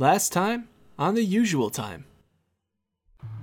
[0.00, 0.66] Last time
[0.98, 2.06] on the usual time.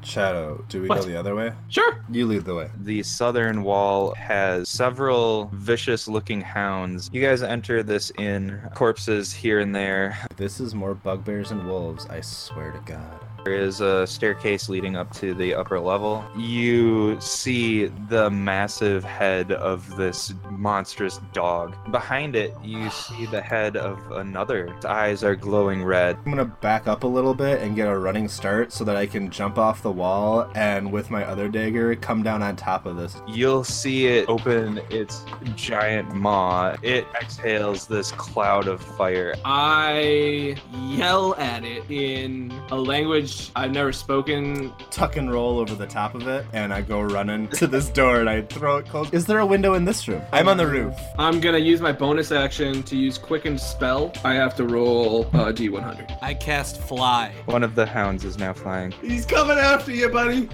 [0.04, 1.02] Shadow, do we What?
[1.02, 1.52] go the other way?
[1.70, 2.04] Sure.
[2.10, 2.72] You lead the way.
[2.82, 7.12] The southern wall has several vicious looking hounds.
[7.14, 10.18] You guys enter this inn, corpses here and there.
[10.36, 13.20] This is more bugbears and wolves, I swear to God.
[13.48, 16.22] There is a staircase leading up to the upper level.
[16.36, 21.78] You see the massive head of this monstrous dog.
[21.90, 24.66] Behind it, you see the head of another.
[24.66, 26.18] Its eyes are glowing red.
[26.18, 29.06] I'm gonna back up a little bit and get a running start so that I
[29.06, 32.98] can jump off the wall and with my other dagger come down on top of
[32.98, 33.22] this.
[33.30, 35.24] You'll see it open its
[35.56, 36.76] giant maw.
[36.82, 39.36] It exhales this cloud of fire.
[39.46, 40.58] I
[40.90, 44.72] yell at it in a language I've never spoken.
[44.92, 48.20] Tuck and roll over the top of it and I go running to this door
[48.20, 49.12] and I throw it close.
[49.14, 50.22] Is there a window in this room?
[50.32, 50.96] I'm on the roof.
[51.18, 54.12] I'm gonna use my bonus action to use Quicken Spell.
[54.24, 56.18] I have to roll uh, D100.
[56.22, 57.34] I cast fly.
[57.46, 58.92] One of the hounds is now flying.
[59.02, 60.50] He's coming after you, buddy.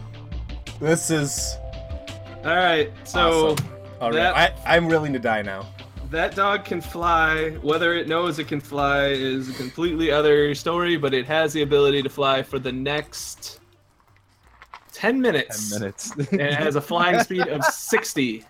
[0.80, 1.56] This is
[2.44, 3.68] All right, so awesome.
[4.02, 4.36] All right, that-
[4.66, 5.66] I, I'm willing to die now.
[6.14, 7.52] That dog can fly.
[7.62, 11.62] Whether it knows it can fly is a completely other story, but it has the
[11.62, 13.60] ability to fly for the next
[14.94, 15.72] 10 minutes.
[15.72, 16.12] 10 minutes.
[16.12, 18.46] and it has a flying speed of 60.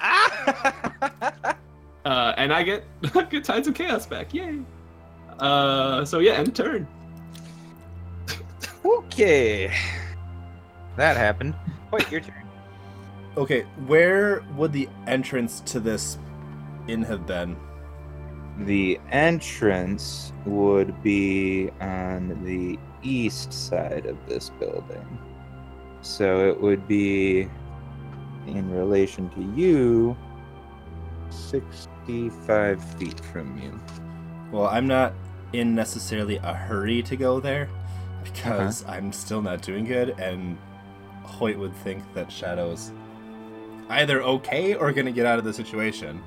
[2.06, 2.84] Uh, and I get
[3.30, 4.32] good tides of chaos back.
[4.32, 4.60] Yay.
[5.40, 6.86] Uh, so yeah, end turn.
[8.84, 9.74] okay.
[10.96, 11.56] That happened.
[11.90, 12.46] Wait, your turn.
[13.36, 16.16] Okay, where would the entrance to this
[16.88, 17.56] inn have been?
[18.58, 25.18] The entrance would be on the east side of this building.
[26.00, 27.48] So it would be
[28.46, 30.16] in relation to you
[31.30, 33.78] 65 feet from you.
[34.52, 35.12] Well, I'm not
[35.52, 37.68] in necessarily a hurry to go there
[38.24, 38.92] because uh-huh.
[38.92, 40.58] I'm still not doing good, and
[41.22, 42.92] Hoyt would think that Shadow's
[43.88, 46.22] either okay or gonna get out of the situation.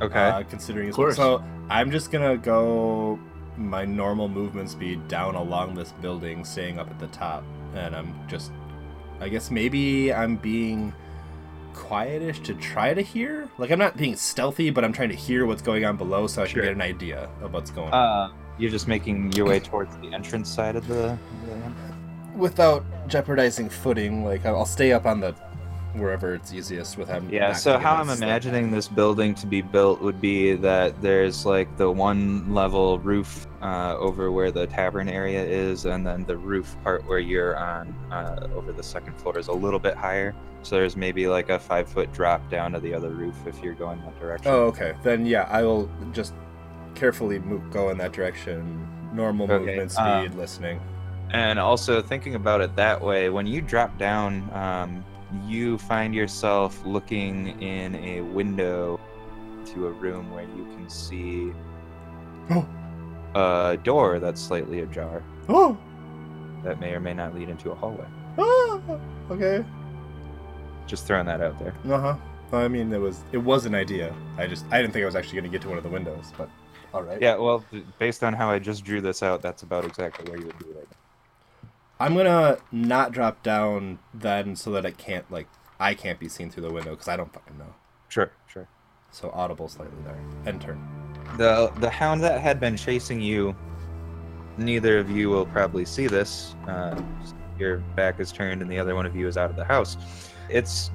[0.00, 0.18] Okay.
[0.18, 1.16] Uh, considering his Of course.
[1.16, 3.18] so I'm just gonna go
[3.56, 7.44] my normal movement speed down along this building, staying up at the top,
[7.74, 8.52] and I'm just,
[9.20, 10.92] I guess maybe I'm being
[11.74, 13.48] quietish to try to hear.
[13.58, 16.42] Like I'm not being stealthy, but I'm trying to hear what's going on below so
[16.42, 16.62] I Sure.
[16.62, 19.96] can get an idea of what's going on uh, you're just making your way towards
[19.98, 21.16] the entrance side of the.
[21.46, 21.72] the
[22.36, 24.24] without jeopardizing footing.
[24.24, 25.34] Like I'll stay up on the
[25.94, 27.28] wherever it's easiest with him.
[27.30, 31.76] Yeah, so how I'm imagining this building to be built would be that there's like
[31.76, 36.76] the one level roof uh, over where the tavern area is, and then the roof
[36.82, 40.34] part where you're on uh, over the second floor is a little bit higher.
[40.62, 43.74] So there's maybe like a five foot drop down to the other roof if you're
[43.74, 44.52] going that direction.
[44.52, 44.94] Oh, okay.
[45.02, 46.34] Then yeah, I will just
[46.94, 48.86] carefully move, go in that direction.
[49.12, 50.80] Normal Okay, movement speed, um, listening.
[51.30, 55.04] And also thinking about it that way, when you drop down, um,
[55.46, 58.98] you find yourself looking in a window
[59.66, 61.52] to a room where you can see
[62.50, 62.66] Oh.
[63.34, 65.76] a door that's slightly ajar Oh,
[66.64, 68.06] that may or may not lead into a hallway.
[68.38, 68.80] ah,
[69.30, 69.64] okay.
[70.86, 71.74] Just throwing that out there.
[71.88, 72.16] Uh huh.
[72.52, 74.12] I mean, it was it was an idea.
[74.36, 75.90] I just I didn't think I was actually going to get to one of the
[75.90, 76.50] windows, but
[76.92, 77.22] all right.
[77.22, 77.64] Yeah, well,
[78.00, 80.64] based on how I just drew this out, that's about exactly where you would be
[80.74, 80.96] right now.
[82.00, 85.46] I'm gonna not drop down then, so that it can't like
[85.78, 87.74] I can't be seen through the window because I don't fucking know.
[88.08, 88.66] Sure, sure.
[89.10, 90.18] So audible slightly there.
[90.46, 90.80] End turn.
[91.36, 93.54] The the hound that had been chasing you,
[94.56, 96.54] neither of you will probably see this.
[96.66, 97.00] Uh,
[97.58, 99.98] your back is turned, and the other one of you is out of the house.
[100.48, 100.90] It's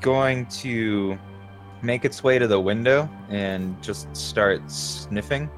[0.00, 1.16] going to
[1.82, 5.48] make its way to the window and just start sniffing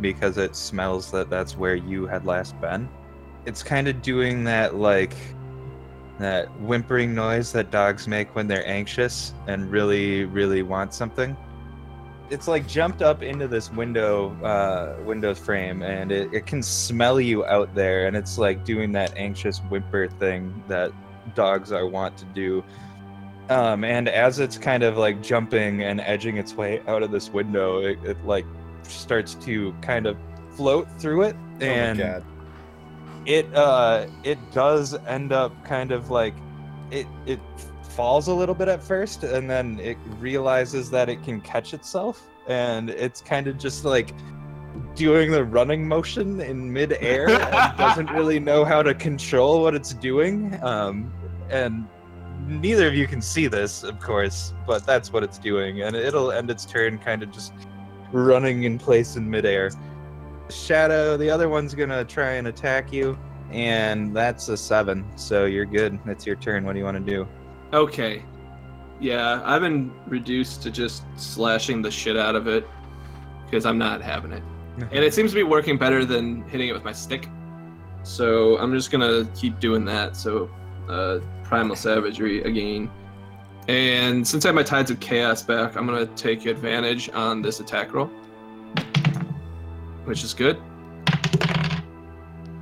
[0.00, 2.88] because it smells that that's where you had last been.
[3.48, 5.14] It's kind of doing that like
[6.18, 11.36] that whimpering noise that dogs make when they're anxious and really really want something
[12.30, 17.20] it's like jumped up into this window uh windows frame and it, it can smell
[17.20, 20.92] you out there and it's like doing that anxious whimper thing that
[21.34, 22.64] dogs are wont to do
[23.48, 27.30] um and as it's kind of like jumping and edging its way out of this
[27.30, 28.44] window it, it like
[28.82, 30.16] starts to kind of
[30.50, 32.24] float through it and oh my god.
[33.26, 36.34] It uh it does end up kind of like
[36.90, 37.40] it it
[37.82, 42.28] falls a little bit at first and then it realizes that it can catch itself
[42.46, 44.14] and it's kind of just like
[44.94, 49.94] doing the running motion in midair and doesn't really know how to control what it's
[49.94, 51.12] doing um
[51.50, 51.86] and
[52.46, 56.30] neither of you can see this of course but that's what it's doing and it'll
[56.30, 57.52] end its turn kind of just
[58.12, 59.70] running in place in midair
[60.50, 63.18] Shadow, the other one's gonna try and attack you,
[63.50, 65.04] and that's a seven.
[65.16, 65.98] So you're good.
[66.04, 66.64] That's your turn.
[66.64, 67.26] What do you want to do?
[67.72, 68.22] Okay.
[69.00, 72.66] Yeah, I've been reduced to just slashing the shit out of it
[73.44, 74.42] because I'm not having it.
[74.92, 77.28] And it seems to be working better than hitting it with my stick.
[78.04, 80.16] So I'm just gonna keep doing that.
[80.16, 80.48] So
[80.88, 82.88] uh, primal savagery again.
[83.66, 87.60] And since I have my tides of chaos back, I'm gonna take advantage on this
[87.60, 88.10] attack roll,
[90.08, 90.56] which is good.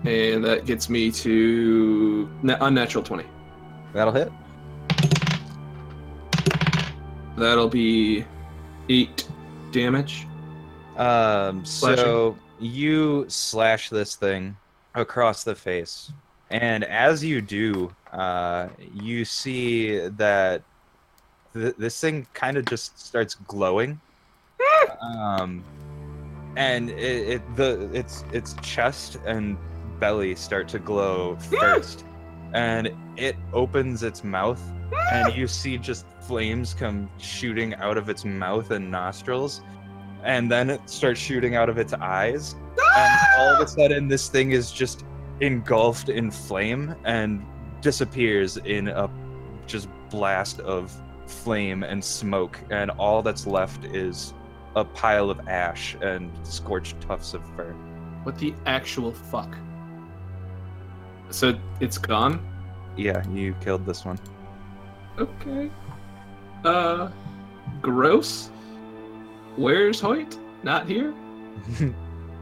[0.05, 3.25] And that gets me to na- unnatural 20.
[3.93, 4.31] That'll hit.
[7.37, 8.25] That'll be
[8.89, 9.29] eight
[9.71, 10.27] damage.
[10.97, 14.57] Um, so you slash this thing
[14.95, 16.11] across the face,
[16.51, 20.63] and as you do, uh, you see that
[21.53, 24.01] th- this thing kind of just starts glowing.
[25.03, 25.63] um,
[26.57, 29.57] and it, it the its its chest and
[30.01, 32.05] belly start to glow first,
[32.53, 34.63] and it opens its mouth,
[35.13, 39.63] and you see just flames come shooting out of its mouth and nostrils.
[40.25, 42.57] And then it starts shooting out of its eyes.
[42.97, 45.05] And all of a sudden this thing is just
[45.41, 47.47] engulfed in flame and
[47.81, 49.09] disappears in a
[49.67, 50.93] just blast of
[51.27, 52.59] flame and smoke.
[52.71, 54.35] And all that's left is
[54.77, 57.73] a pile of ash and scorched tufts of fur
[58.23, 59.57] What the actual fuck?
[61.31, 62.39] So it's gone?
[62.97, 64.19] yeah you killed this one
[65.19, 65.71] Okay.
[66.63, 67.09] Uh,
[67.81, 68.51] gross.
[69.57, 70.39] Where's Hoyt?
[70.63, 71.15] Not here?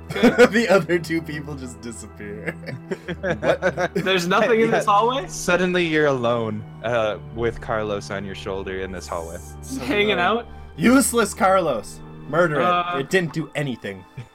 [0.08, 2.52] the other two people just disappear.
[3.20, 3.94] What?
[3.94, 5.28] There's nothing in this hallway?
[5.28, 10.46] suddenly you're alone uh, with carlos on your shoulder in this hallway Just hanging out?
[10.76, 12.00] Useless Carlos.
[12.28, 13.00] Murder Uh, it.
[13.02, 14.04] It didn't do anything.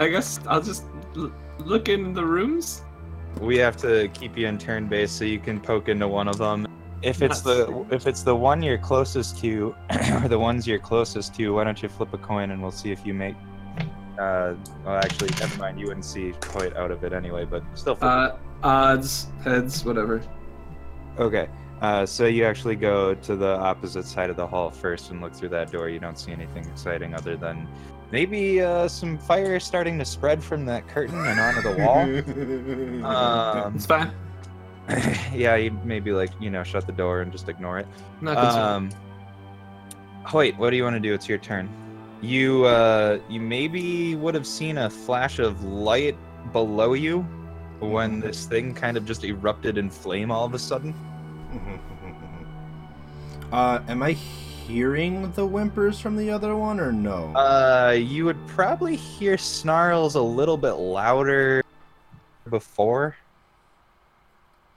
[0.00, 0.84] I guess I'll just
[1.16, 2.82] l- look in the rooms.
[3.40, 6.38] We have to keep you in turn base so you can poke into one of
[6.38, 6.66] them.
[7.02, 9.74] If it's the if it's the one you're closest to,
[10.22, 12.90] or the ones you're closest to, why don't you flip a coin and we'll see
[12.92, 13.36] if you make.
[14.18, 14.54] Uh,
[14.84, 15.80] well, actually, never mind.
[15.80, 17.94] You wouldn't see quite out of it anyway, but still.
[17.94, 18.30] Flip Uh,
[18.62, 20.20] odds, heads, whatever.
[21.18, 21.48] Okay.
[21.80, 25.34] Uh, so you actually go to the opposite side of the hall first and look
[25.34, 25.88] through that door.
[25.88, 27.66] You don't see anything exciting other than
[28.10, 32.00] maybe uh, some fire starting to spread from that curtain and onto the wall.
[33.10, 34.12] Um, It's fine.
[35.32, 37.86] yeah, you maybe like you know shut the door and just ignore it.
[38.20, 38.64] Not concerned.
[38.64, 38.90] Um,
[40.24, 41.14] Hoyt, what do you want to do?
[41.14, 41.68] It's your turn.
[42.20, 46.16] You uh, you maybe would have seen a flash of light
[46.52, 47.20] below you
[47.78, 50.94] when this thing kind of just erupted in flame all of a sudden.
[53.52, 57.34] uh, am I hearing the whimpers from the other one or no?
[57.34, 61.62] Uh, you would probably hear snarls a little bit louder
[62.48, 63.16] before.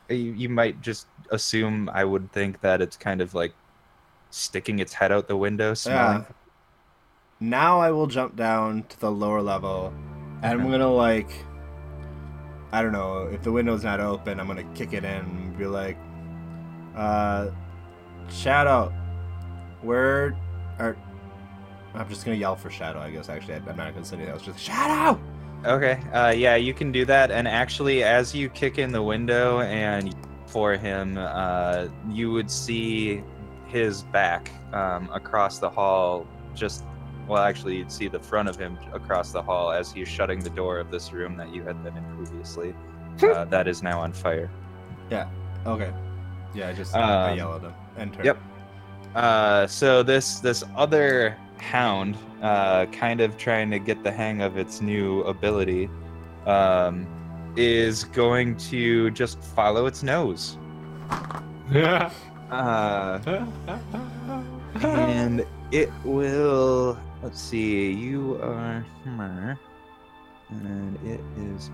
[0.09, 3.53] You, you might just assume I would think that it's kind of like
[4.29, 5.73] sticking its head out the window.
[5.85, 6.25] Yeah.
[7.39, 9.93] Now I will jump down to the lower level,
[10.41, 11.29] and I'm gonna like,
[12.71, 15.65] I don't know, if the window's not open, I'm gonna kick it in and be
[15.65, 15.97] like,
[16.95, 17.49] uh,
[18.29, 18.93] Shadow,
[19.81, 20.35] where
[20.79, 20.95] are?
[21.93, 22.99] I'm just gonna yell for Shadow.
[22.99, 24.43] I guess actually, I'm not gonna say anything else.
[24.43, 25.19] Just Shadow.
[25.65, 25.93] Okay.
[26.11, 27.31] Uh, yeah, you can do that.
[27.31, 30.15] And actually, as you kick in the window and
[30.45, 33.23] for him, uh, you would see
[33.67, 36.27] his back um, across the hall.
[36.53, 36.83] Just
[37.27, 40.49] well, actually, you'd see the front of him across the hall as he's shutting the
[40.49, 42.75] door of this room that you had been in previously.
[43.23, 44.49] uh, that is now on fire.
[45.09, 45.29] Yeah.
[45.65, 45.93] Okay.
[46.53, 47.73] Yeah, I just I Um, yell at him.
[47.97, 48.23] Enter.
[48.23, 48.37] yep.
[49.15, 54.57] Uh, so this this other hound, uh, kind of trying to get the hang of
[54.57, 55.89] its new ability,
[56.45, 57.07] um,
[57.55, 60.57] is going to just follow its nose.
[61.71, 62.11] Yeah.
[62.51, 63.17] Uh,
[64.83, 66.99] and it will.
[67.23, 67.91] Let's see.
[67.91, 69.57] You are her,
[70.49, 71.71] and it is.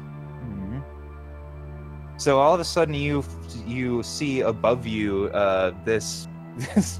[2.19, 3.23] So all of a sudden, you
[3.65, 6.99] you see above you uh, this this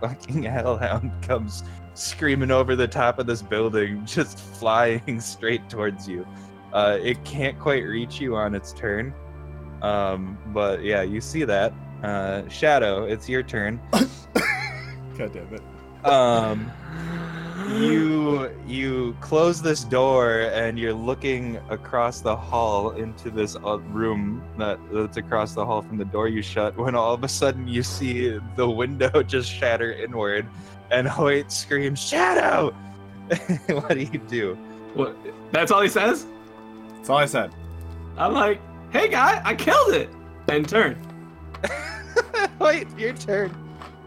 [0.00, 6.26] fucking hellhound comes screaming over the top of this building, just flying straight towards you.
[6.72, 9.12] Uh, it can't quite reach you on its turn,
[9.82, 11.74] um, but yeah, you see that.
[12.02, 13.78] Uh, Shadow, it's your turn.
[13.92, 16.06] God damn it.
[16.06, 16.72] Um,
[17.68, 24.42] you you close this door and you're looking across the hall into this uh, room
[24.58, 27.66] that, that's across the hall from the door you shut when all of a sudden
[27.66, 30.46] you see the window just shatter inward
[30.90, 32.74] and Hoyt screams shadow
[33.68, 34.54] what do you do
[34.94, 35.16] What?
[35.50, 36.26] That's all he says.
[36.96, 37.54] That's all I said.
[38.16, 38.60] I'm like,
[38.92, 40.08] hey guy, I killed it,
[40.48, 40.96] and turn.
[42.60, 43.63] Wait, your turn.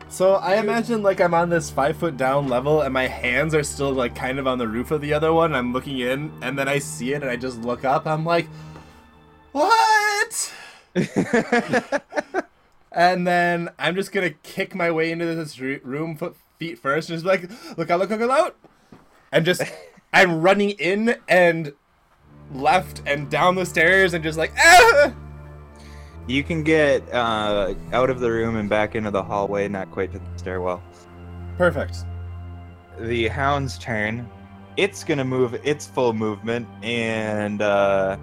[0.09, 3.63] So I imagine like I'm on this five foot down level, and my hands are
[3.63, 5.53] still like kind of on the roof of the other one.
[5.53, 8.07] I'm looking in, and then I see it, and I just look up.
[8.07, 8.47] I'm like,
[9.51, 10.53] what?
[12.91, 17.17] and then I'm just gonna kick my way into this room, foot feet first, and
[17.17, 18.55] just like, look out, look out, look out,
[19.31, 19.61] and just
[20.13, 21.73] I'm running in and
[22.53, 25.13] left and down the stairs, and just like ah.
[26.27, 30.11] You can get uh, out of the room and back into the hallway, not quite
[30.11, 30.81] to the stairwell.
[31.57, 31.99] Perfect.
[32.99, 34.29] The hound's turn.
[34.75, 38.17] It's gonna move its full movement, and uh,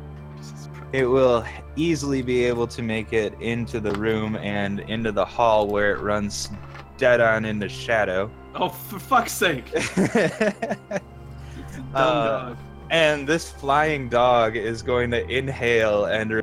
[0.92, 1.44] it will
[1.76, 6.00] easily be able to make it into the room and into the hall where it
[6.00, 6.50] runs
[6.96, 8.30] dead on into shadow.
[8.54, 9.72] Oh, for fuck's sake!
[9.96, 11.00] Dumb
[11.94, 12.56] Uh, dog.
[12.90, 16.42] and this flying dog is going to inhale and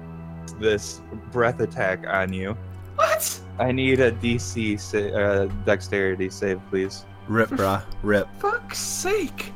[0.52, 2.58] release this breath attack on you.
[2.96, 3.40] What?
[3.60, 7.06] I need a DC sa- uh, dexterity save, please.
[7.28, 7.84] Rip, brah.
[8.04, 8.28] Rip.
[8.40, 9.52] Fuck's sake!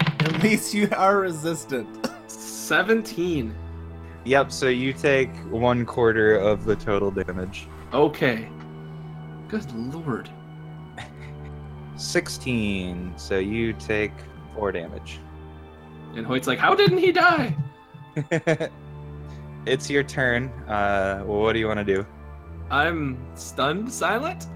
[0.00, 2.08] At least you are resistant.
[2.28, 3.54] Seventeen.
[4.24, 4.52] Yep.
[4.52, 7.68] So you take one quarter of the total damage.
[7.92, 8.48] Okay.
[9.48, 10.28] Good lord.
[11.96, 13.12] Sixteen.
[13.16, 14.12] So you take
[14.54, 15.20] four damage.
[16.14, 17.54] And Hoyt's like, how didn't he die?
[19.66, 20.48] it's your turn.
[20.68, 22.06] Uh, what do you want to do?
[22.70, 24.46] I'm stunned, silent.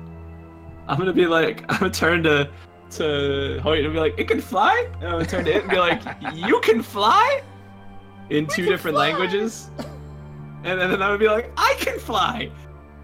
[0.88, 2.50] I'm gonna be like, I'm gonna turn to
[2.92, 4.88] to Hoyt and be like, it can fly.
[4.94, 6.02] And I'm gonna turn to it and be like,
[6.34, 7.42] you can fly,
[8.30, 9.08] in two different fly.
[9.10, 9.70] languages.
[10.64, 12.50] And then I'm gonna be like, I can fly.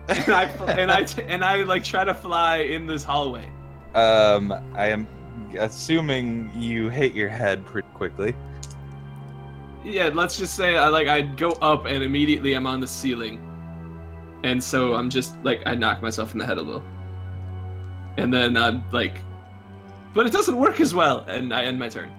[0.09, 0.43] And I
[0.79, 3.51] and I and I like try to fly in this hallway.
[3.95, 5.09] Um, I am
[5.59, 8.35] assuming you hit your head pretty quickly.
[9.87, 13.39] Yeah, let's just say I like I go up and immediately I'm on the ceiling,
[14.43, 16.83] and so I'm just like I knock myself in the head a little,
[18.17, 19.19] and then I'm like,
[20.13, 22.11] but it doesn't work as well, and I end my turn.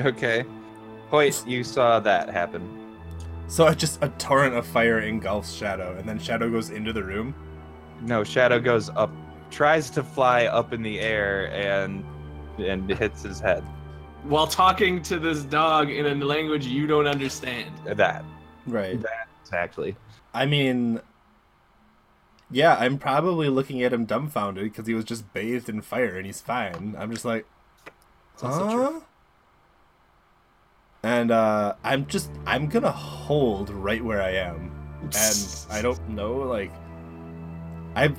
[0.00, 0.46] Okay.
[1.10, 2.96] Hoyt, you saw that happen.
[3.46, 7.04] So it just a torrent of fire engulfs Shadow, and then Shadow goes into the
[7.04, 7.34] room.
[8.00, 9.10] No, Shadow goes up,
[9.50, 12.02] tries to fly up in the air, and
[12.58, 13.62] and hits his head.
[14.28, 17.70] While talking to this dog in a language you don't understand.
[17.84, 18.24] That
[18.66, 18.98] Right.
[19.42, 19.96] exactly.
[20.34, 21.00] I mean,
[22.50, 26.26] yeah, I'm probably looking at him dumbfounded because he was just bathed in fire and
[26.26, 26.94] he's fine.
[26.98, 27.46] I'm just like,
[28.34, 28.82] It's also true.
[28.84, 29.00] huh?
[31.02, 34.72] And uh, I'm just, I'm gonna hold right where I am.
[35.02, 36.72] And I don't know, like,
[37.94, 38.12] I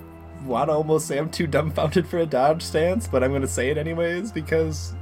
[0.46, 3.70] want to almost say I'm too dumbfounded for a dodge stance, but I'm gonna say
[3.70, 4.94] it anyways because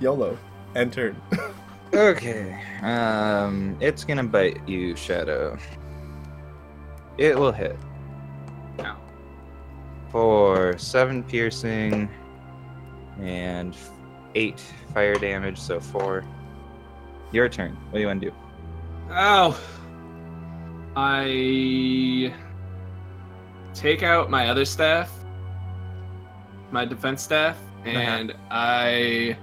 [0.00, 0.38] YOLO.
[0.74, 1.20] End turn.
[1.94, 2.62] Okay.
[2.82, 5.56] Um, it's gonna bite you, Shadow.
[7.16, 7.78] It will hit
[8.80, 8.96] Ow.
[10.10, 12.10] for seven piercing
[13.20, 13.74] and
[14.34, 14.62] eight
[14.92, 16.24] fire damage, so four.
[17.32, 17.74] Your turn.
[17.90, 18.36] What do you want to do?
[19.10, 19.58] Oh.
[20.94, 22.34] I
[23.72, 25.12] take out my other staff,
[26.70, 29.36] my defense staff, and I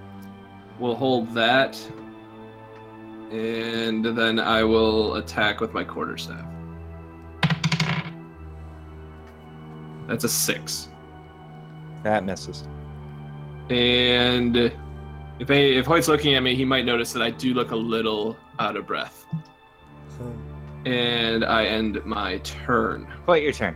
[0.80, 1.80] will hold that.
[3.32, 6.46] And then I will attack with my quarterstaff.
[10.08, 10.90] That's a six.
[12.04, 12.68] That misses.
[13.70, 14.56] And
[15.40, 17.76] if I, if Hoyt's looking at me, he might notice that I do look a
[17.76, 19.26] little out of breath.
[20.18, 20.88] Hmm.
[20.88, 23.12] And I end my turn.
[23.26, 23.76] What your turn?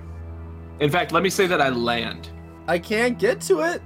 [0.80, 2.30] In fact, let me say that I land.
[2.68, 3.82] I can't get to it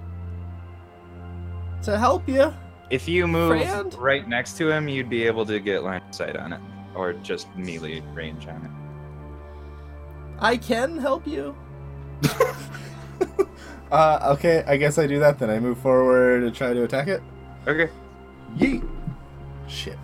[1.83, 2.53] to help you.
[2.93, 3.91] If you move Friend?
[3.95, 6.61] right next to him, you'd be able to get line of sight on it,
[6.93, 8.71] or just melee range on it.
[10.37, 11.55] I can help you.
[13.91, 15.49] uh, okay, I guess I do that then.
[15.49, 17.23] I move forward to try to attack it.
[17.67, 17.89] Okay.
[18.55, 18.87] Yeet.
[19.67, 19.97] Shit.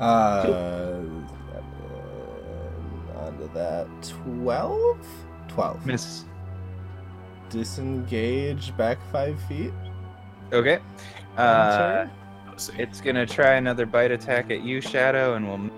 [0.00, 1.28] Uh, seven,
[3.18, 3.86] onto that.
[4.24, 5.06] 12?
[5.46, 5.86] 12.
[5.86, 6.24] Miss.
[7.50, 9.72] Disengage back five feet.
[10.52, 10.80] Okay.
[11.36, 12.08] Uh,
[12.52, 15.70] Oh, it's gonna try another bite attack at you, Shadow, and we'll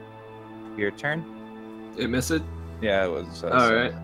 [0.77, 1.25] your turn.
[1.97, 2.43] It missed it?
[2.81, 3.45] Yeah, it was.
[3.45, 3.95] Uh, All right.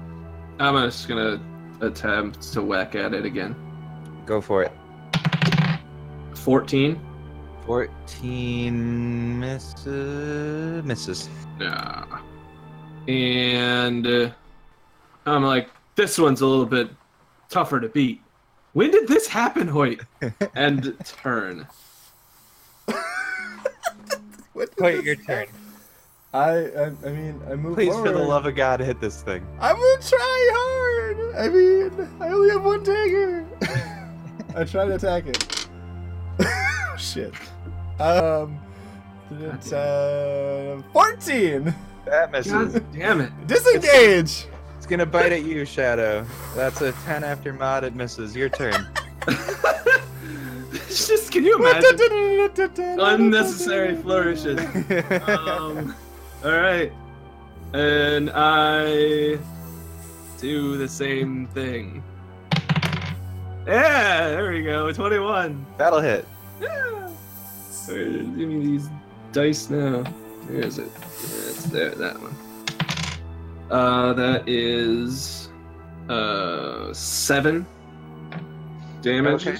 [0.60, 1.42] I'm just gonna
[1.80, 3.56] attempt to whack at it again.
[4.26, 4.72] Go for it.
[6.34, 7.00] 14.
[7.66, 10.84] 14 misses.
[10.84, 11.28] Misses.
[11.60, 12.20] Yeah.
[13.08, 14.30] And uh,
[15.26, 16.90] I'm like, this one's a little bit
[17.48, 18.22] tougher to beat.
[18.72, 20.00] When did this happen, Hoyt?
[20.54, 21.66] and turn.
[24.52, 25.46] what Wait, your turn.
[26.32, 28.12] I, I I mean I move Please, forward.
[28.12, 29.44] for the love of God, hit this thing.
[29.60, 31.36] I'm gonna try hard.
[31.36, 33.46] I mean I only have one dagger.
[34.56, 35.68] I try to attack it.
[36.98, 37.34] Shit.
[37.98, 38.60] Um.
[39.32, 41.72] It's, uh, 14!
[42.04, 42.52] That misses.
[42.52, 43.46] God damn it.
[43.46, 44.46] Disengage!
[44.76, 46.26] It's gonna bite at you, Shadow.
[46.56, 47.84] That's a 10 after mod.
[47.84, 48.34] It misses.
[48.34, 48.88] Your turn.
[50.90, 52.98] It's just, can you imagine?
[52.98, 54.58] Unnecessary flourishes.
[55.28, 55.94] Um,
[56.44, 56.92] alright.
[57.72, 59.38] And I
[60.38, 62.02] do the same thing.
[63.68, 64.90] Yeah, there we go.
[64.92, 65.64] 21.
[65.78, 66.26] That'll hit.
[66.60, 67.08] Yeah.
[67.86, 68.88] Give me these
[69.30, 70.02] dice now.
[70.48, 70.90] Where is it?
[70.92, 72.34] Yeah, it's there, that one.
[73.70, 75.50] Uh, that is
[76.08, 77.64] uh seven
[79.02, 79.46] damage.
[79.46, 79.58] Okay.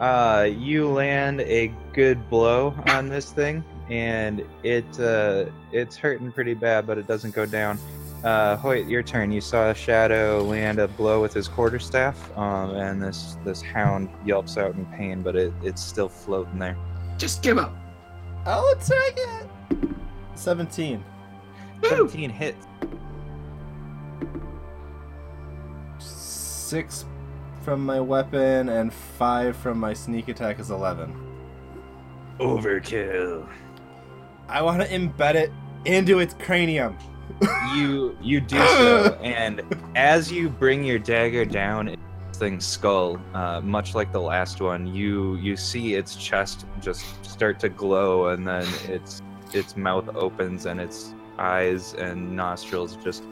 [0.00, 6.54] Uh, you land a good blow on this thing, and it uh, it's hurting pretty
[6.54, 7.78] bad, but it doesn't go down.
[8.24, 9.30] Uh, Hoyt, your turn.
[9.30, 14.56] You saw Shadow land a blow with his quarterstaff, um, and this this hound yelps
[14.56, 16.78] out in pain, but it, it's still floating there.
[17.18, 17.74] Just give up.
[18.46, 19.48] I'll attack it!
[20.34, 21.04] 17.
[21.82, 21.88] Woo!
[21.90, 22.66] 17 hits.
[25.98, 27.04] Six
[27.62, 31.14] from my weapon and five from my sneak attack is 11.
[32.38, 33.46] Overkill.
[34.48, 35.52] I want to embed it
[35.84, 36.96] into its cranium.
[37.74, 39.62] you you do so, and
[39.94, 44.86] as you bring your dagger down its thing's skull, uh, much like the last one,
[44.86, 50.66] you you see its chest just start to glow, and then its its mouth opens,
[50.66, 53.22] and its eyes and nostrils just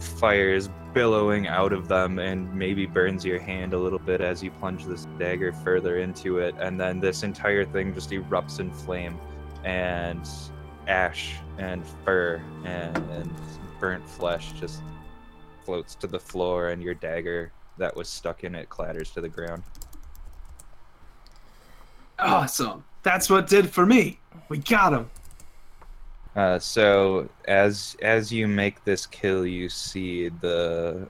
[0.00, 4.50] fires billowing out of them, and maybe burns your hand a little bit as you
[4.50, 9.18] plunge this dagger further into it, and then this entire thing just erupts in flame,
[9.64, 10.28] and
[10.86, 13.30] ash and fur and, and
[13.78, 14.82] burnt flesh just
[15.64, 19.28] floats to the floor, and your dagger that was stuck in it clatters to the
[19.28, 19.62] ground.
[22.18, 22.84] Awesome.
[23.02, 24.18] That's what did for me.
[24.48, 25.10] We got him.
[26.38, 31.08] Uh, so as as you make this kill, you see the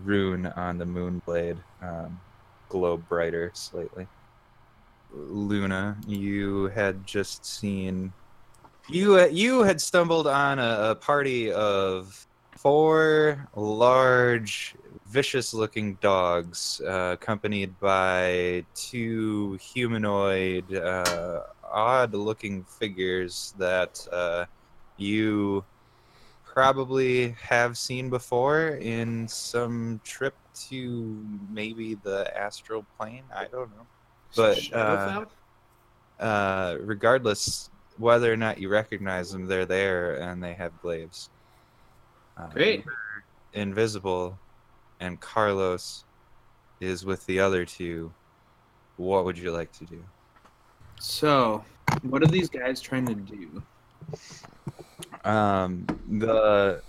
[0.00, 2.20] rune on the moonblade um,
[2.68, 4.08] glow brighter slightly.
[5.14, 8.12] Luna, you had just seen
[8.88, 12.26] you you had stumbled on a, a party of
[12.56, 14.74] four large,
[15.06, 24.44] vicious-looking dogs, uh, accompanied by two humanoid, uh, odd-looking figures that uh,
[24.96, 25.64] you
[26.44, 33.24] probably have seen before in some trip to maybe the astral plane.
[33.34, 33.86] I don't know.
[34.34, 35.26] But, Shadowfell?
[36.18, 41.28] Uh, regardless, whether or not you recognize them, they're there and they have glaives.
[42.38, 42.84] Uh, Great.
[43.52, 44.38] Invisible
[45.00, 46.04] and Carlos
[46.80, 48.12] is with the other two.
[48.96, 50.02] What would you like to do?
[50.98, 51.64] So,
[52.02, 53.62] what are these guys trying to do?
[55.26, 56.82] Um, the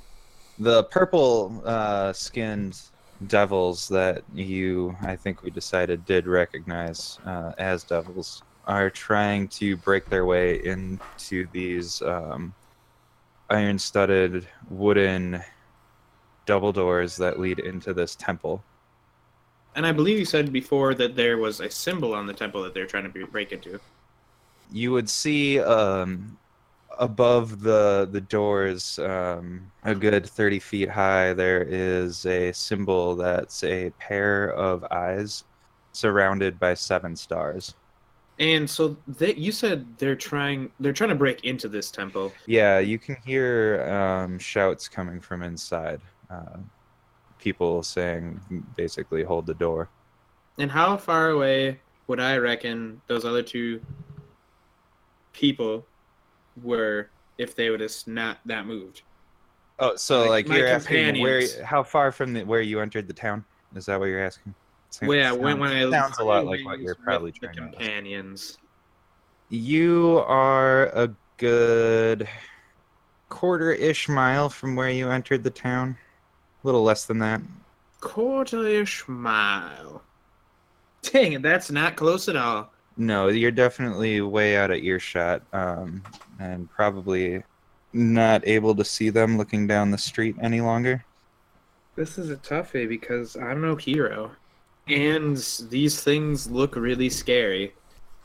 [0.60, 2.80] the purple uh, skinned
[3.28, 9.76] devils that you, I think we decided, did recognize uh, as devils are trying to
[9.78, 12.54] break their way into these um,
[13.50, 15.41] iron studded wooden
[16.45, 18.63] double doors that lead into this temple.
[19.76, 22.73] And I believe you said before that there was a symbol on the temple that
[22.73, 23.80] they're trying to be- break into.
[24.71, 26.38] you would see um,
[26.99, 33.63] above the the doors um, a good 30 feet high there is a symbol that's
[33.63, 35.43] a pair of eyes
[35.93, 37.75] surrounded by seven stars
[38.39, 42.33] And so they, you said they're trying they're trying to break into this temple.
[42.45, 46.57] yeah you can hear um, shouts coming from inside uh,
[47.39, 48.39] people saying
[48.75, 49.89] basically hold the door
[50.57, 53.81] And how far away would I reckon those other two
[55.33, 55.86] people
[56.63, 59.04] were if they would have not that moved?
[59.80, 63.13] oh so Like, like, you're asking where how far from the, where you entered the
[63.13, 64.56] town is that what you're asking
[65.04, 68.58] Well, yeah, when, when I sounds a lot like what you're probably trying to companions.
[69.50, 72.28] You are a good
[73.30, 75.98] quarter-ish mile from where you entered the town.
[76.63, 77.41] A little less than that.
[78.02, 80.02] Quarter-ish mile.
[81.02, 82.72] Dang it, that's not close at all.
[82.97, 86.01] No, you're definitely way out of earshot, um,
[86.39, 87.43] and probably
[87.93, 91.05] not able to see them looking down the street any longer.
[91.95, 94.31] This is a toughie because I'm no hero.
[94.88, 95.38] And
[95.69, 97.73] these things look really scary.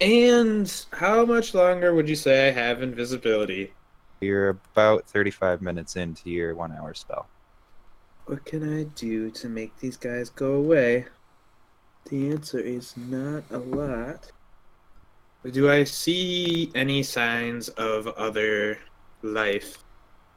[0.01, 3.73] And how much longer would you say I have invisibility?
[4.21, 7.29] You're about 35 minutes into your one hour spell.
[8.27, 11.07] What can I do to make these guys go away?
[12.09, 14.31] The answer is not a lot.
[15.51, 18.79] Do I see any signs of other
[19.23, 19.83] life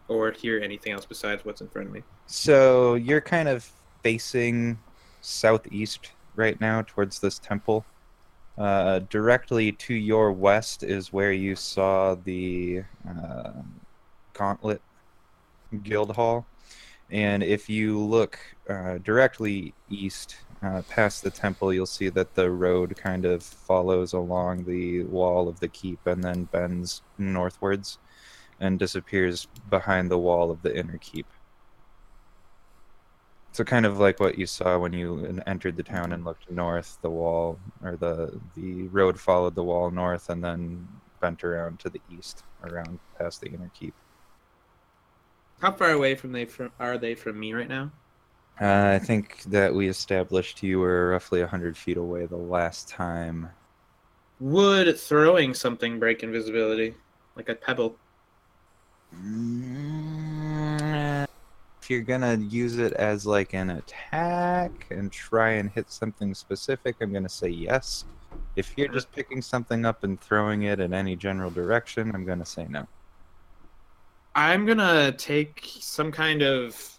[0.07, 2.01] or hear anything else besides what's in front of me?
[2.25, 3.69] So you're kind of
[4.01, 4.79] facing
[5.21, 7.85] southeast right now towards this temple.
[8.57, 13.51] Uh, directly to your west is where you saw the uh,
[14.33, 14.81] Gauntlet
[15.83, 16.45] Guild Hall.
[17.11, 18.39] And if you look
[18.69, 24.13] uh, directly east uh, past the temple, you'll see that the road kind of follows
[24.13, 27.99] along the wall of the keep and then bends northwards
[28.59, 31.27] and disappears behind the wall of the inner keep.
[33.51, 36.97] So kind of like what you saw when you entered the town and looked north,
[37.01, 40.87] the wall or the the road followed the wall north and then
[41.21, 43.93] bent around to the east, around past the inner keep.
[45.61, 47.91] How far away from they from are they from me right now?
[48.59, 53.49] Uh, I think that we established you were roughly 100 feet away the last time.
[54.39, 56.95] Would throwing something break invisibility,
[57.35, 57.99] like a pebble?
[59.13, 61.27] Mm,
[61.81, 66.97] If you're gonna use it as like an attack and try and hit something specific,
[67.01, 68.05] I'm gonna say yes.
[68.55, 72.45] If you're just picking something up and throwing it in any general direction, I'm gonna
[72.45, 72.87] say no.
[74.35, 76.94] I'm gonna take some kind of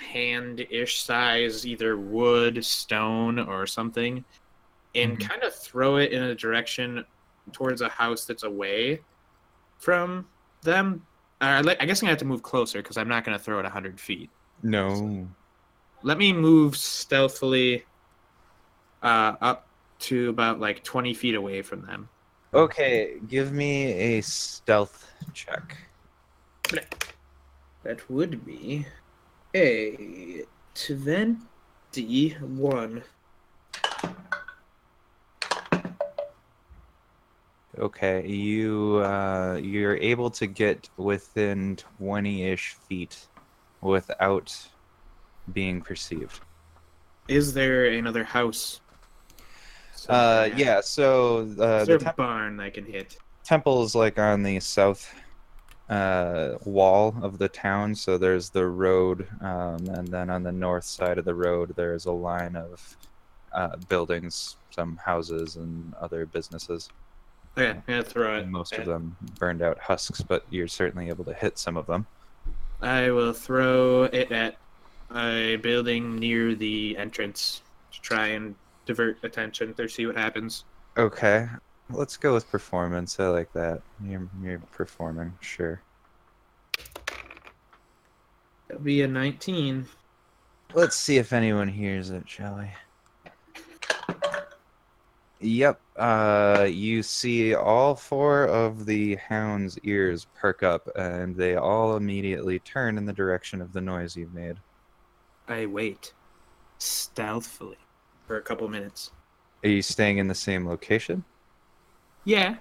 [0.00, 4.24] hand-ish size, either wood, stone, or something,
[4.94, 5.28] and Mhm.
[5.28, 7.04] kind of throw it in a direction
[7.52, 9.02] towards a house that's away
[9.78, 10.26] from
[10.62, 11.06] them.
[11.40, 13.64] Uh, I guess I'm gonna have to move closer because I'm not gonna throw it
[13.64, 14.30] 100 feet.
[14.62, 15.28] No.
[16.02, 17.84] Let me move stealthily
[19.02, 19.68] uh, up
[20.00, 22.08] to about like 20 feet away from them.
[22.54, 25.76] Okay, give me a stealth check.
[27.84, 28.86] That would be
[29.54, 30.42] a
[30.74, 33.02] 21.
[37.78, 43.28] Okay, you uh, you're able to get within twenty-ish feet
[43.80, 44.52] without
[45.52, 46.40] being perceived.
[47.28, 48.80] Is there another house?
[50.08, 50.80] Uh, yeah.
[50.80, 53.16] So uh, the a barn I can hit?
[53.48, 55.10] temple is like on the south
[55.88, 57.94] uh, wall of the town.
[57.94, 62.06] So there's the road, um, and then on the north side of the road, there's
[62.06, 62.96] a line of
[63.52, 66.90] uh, buildings, some houses, and other businesses.
[67.56, 68.48] Okay, I'm gonna throw it.
[68.48, 72.06] Most of them burned out husks, but you're certainly able to hit some of them.
[72.80, 74.56] I will throw it at
[75.14, 78.54] a building near the entrance to try and
[78.86, 80.64] divert attention to see what happens.
[80.96, 81.48] Okay,
[81.90, 83.18] let's go with performance.
[83.18, 83.82] I like that.
[84.04, 85.82] You're, you're performing, sure.
[88.68, 89.86] That'll be a 19.
[90.74, 92.70] Let's see if anyone hears it, shall we?
[95.40, 95.80] Yep.
[95.96, 102.58] Uh, you see all four of the hound's ears perk up, and they all immediately
[102.58, 104.56] turn in the direction of the noise you've made.
[105.46, 106.12] I wait
[106.78, 107.78] stealthily
[108.26, 109.12] for a couple minutes.
[109.64, 111.24] Are you staying in the same location?
[112.28, 112.56] Yeah.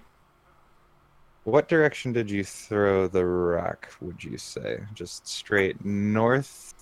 [1.43, 4.79] What direction did you throw the rock, would you say?
[4.93, 6.73] Just straight north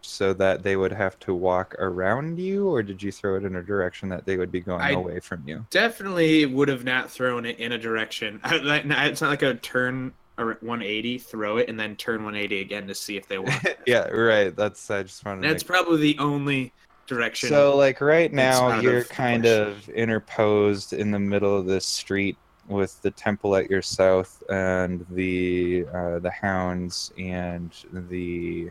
[0.00, 3.56] so that they would have to walk around you, or did you throw it in
[3.56, 5.66] a direction that they would be going I- away from you?
[5.68, 8.40] Definitely would have not thrown it in a direction.
[8.44, 12.94] It's not like a turn or 180, throw it, and then turn 180 again to
[12.94, 13.62] see if they want.
[13.86, 14.56] yeah, right.
[14.56, 16.72] That's I just wanted to That's probably the only
[17.14, 17.48] direction.
[17.48, 22.36] So, like right now, you're kind of interposed in the middle of this street
[22.68, 28.70] with the temple at your south and the uh, the hounds and the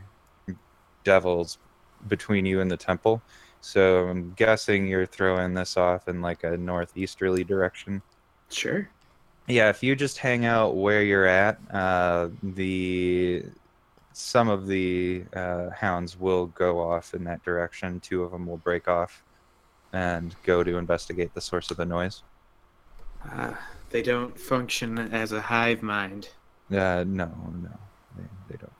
[1.04, 1.58] devils
[2.08, 3.22] between you and the temple.
[3.62, 8.02] So I'm guessing you're throwing this off in like a northeasterly direction.
[8.50, 8.90] sure.
[9.48, 13.44] Yeah, if you just hang out where you're at, uh, the
[14.14, 18.00] some of the uh, hounds will go off in that direction.
[18.00, 19.24] Two of them will break off
[19.94, 22.24] and go to investigate the source of the noise.
[23.26, 26.30] Ah, they don't function as a hive mind.
[26.72, 27.70] Uh, no, no,
[28.18, 28.72] they, they don't.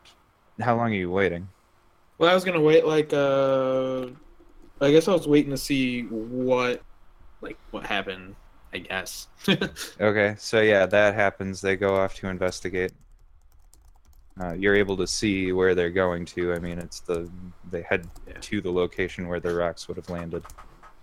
[0.60, 1.48] How long are you waiting?
[2.18, 4.08] Well, I was gonna wait like uh,
[4.80, 6.82] I guess I was waiting to see what,
[7.42, 8.36] like, what happened.
[8.74, 9.28] I guess.
[10.00, 11.62] Okay, so yeah, that happens.
[11.62, 12.94] They go off to investigate.
[14.40, 16.54] Uh, you're able to see where they're going to.
[16.54, 17.30] I mean, it's the
[17.70, 18.34] they head Yeah.
[18.42, 20.44] to the location where the rocks would have landed.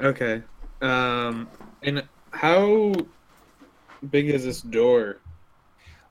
[0.00, 0.42] okay.
[0.80, 1.48] Um,
[1.82, 2.92] and How
[4.10, 5.18] big is this door?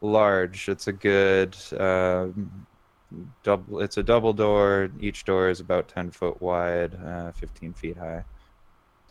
[0.01, 0.69] Large.
[0.69, 2.27] It's a good uh,
[3.43, 3.80] double.
[3.82, 4.89] It's a double door.
[4.99, 8.23] Each door is about ten foot wide, uh, fifteen feet high.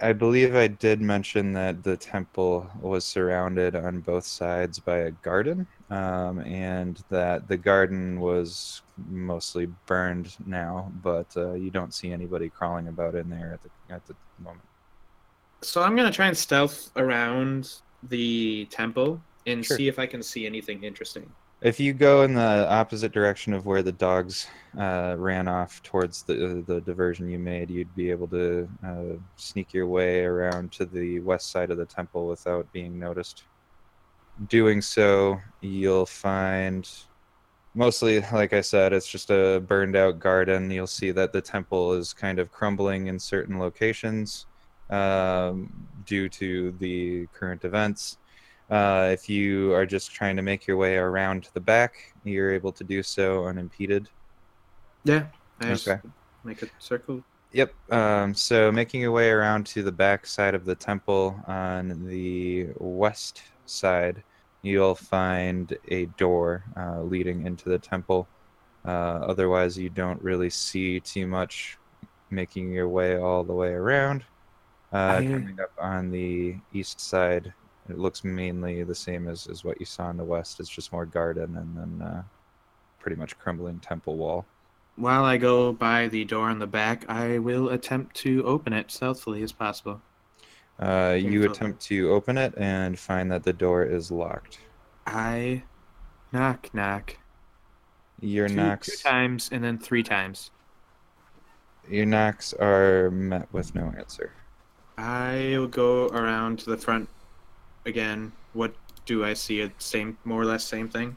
[0.01, 5.11] I believe I did mention that the temple was surrounded on both sides by a
[5.11, 12.13] garden, um, and that the garden was mostly burned now, but uh, you don't see
[12.13, 14.69] anybody crawling about in there at the at the moment.
[15.63, 19.79] So I'm gonna try and stealth around the temple and Sure.
[19.79, 21.31] see if I can see anything interesting.
[21.63, 24.47] If you go in the opposite direction of where the dogs
[24.79, 29.73] uh, ran off towards the the diversion you made, you'd be able to uh, sneak
[29.73, 33.45] your way around to the west side of the temple without being noticed.
[34.49, 36.89] Doing so, you'll find
[37.75, 40.71] mostly, like I said, it's just a burned out garden.
[40.71, 44.47] You'll see that the temple is kind of crumbling in certain locations
[44.91, 45.73] um,
[46.05, 48.19] due to the current events.
[48.71, 52.53] Uh, if you are just trying to make your way around to the back, you're
[52.53, 54.09] able to do so unimpeded.
[55.05, 55.27] Yeah.
[55.61, 56.01] I just Okay.
[56.45, 57.23] make a circle.
[57.53, 57.73] Yep.
[57.93, 62.69] Um, so making your way around to the back side of the temple on the
[62.79, 64.23] west side,
[64.63, 68.27] you'll find a door uh, leading into the temple.
[68.85, 71.79] Uh, otherwise, you don't really see too much
[72.31, 74.25] making your way all the way around.
[74.93, 77.55] Uh, I- Coming up on the east side,
[77.89, 80.61] it looks mainly the same as, as what you saw in the west.
[80.61, 82.23] It's just more garden and then uh,
[82.99, 84.45] pretty much crumbling temple wall.
[84.97, 88.91] While I go by the door in the back, I will attempt to open it
[88.91, 90.01] stealthily as possible.
[90.79, 94.59] Uh, you attempt to open it and find that the door is locked.
[95.07, 95.63] I
[96.33, 97.19] knock knock.
[98.21, 100.51] Your two, knocks, two times and then three times.
[101.89, 104.33] your knocks are met with no answer.
[104.99, 107.09] I will go around to the front
[107.87, 108.33] again.
[108.53, 108.75] What
[109.07, 109.63] do I see?
[109.63, 111.17] A same, more or less, same thing.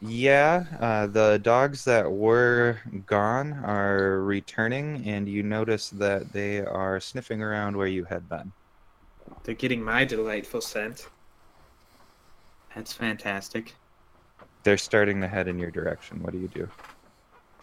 [0.00, 6.98] Yeah, uh, the dogs that were gone are returning, and you notice that they are
[6.98, 8.50] sniffing around where you had been.
[9.44, 11.08] They're getting my delightful scent.
[12.74, 13.74] That's fantastic.
[14.64, 16.20] They're starting to head in your direction.
[16.22, 16.68] What do you do?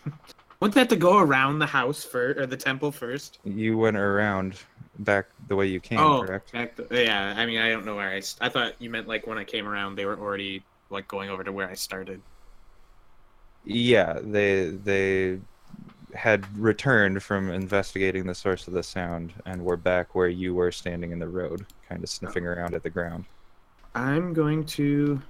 [0.60, 3.39] Wouldn't that to go around the house first or the temple first?
[3.43, 4.60] You went around
[4.99, 6.51] back the way you came, oh, correct?
[6.51, 7.33] back the, yeah.
[7.35, 8.21] I mean, I don't know where I.
[8.41, 11.43] I thought you meant like when I came around, they were already like going over
[11.43, 12.21] to where I started.
[13.65, 15.39] Yeah, they they
[16.13, 20.71] had returned from investigating the source of the sound and were back where you were
[20.71, 23.25] standing in the road, kind of sniffing around at the ground.
[23.95, 25.21] I'm going to.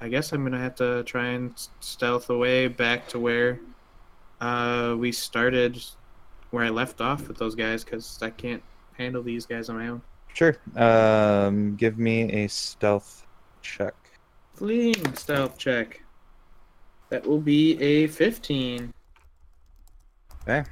[0.00, 3.58] I guess I'm gonna have to try and stealth away back to where
[4.40, 5.82] uh, we started,
[6.50, 8.62] where I left off with those guys, because I can't
[8.96, 10.02] handle these guys on my own.
[10.34, 10.56] Sure.
[10.76, 13.26] Um, give me a stealth
[13.62, 13.94] check.
[14.54, 16.02] Fleeing stealth check.
[17.10, 18.92] That will be a 15.
[20.42, 20.64] Okay.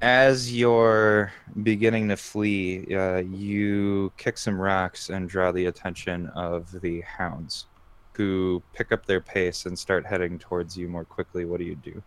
[0.00, 6.80] As you're beginning to flee, uh, you kick some rocks and draw the attention of
[6.82, 7.66] the hounds,
[8.16, 11.44] who pick up their pace and start heading towards you more quickly.
[11.44, 12.02] What do you do?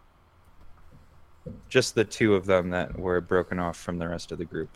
[1.69, 4.69] Just the two of them that were broken off from the rest of the group.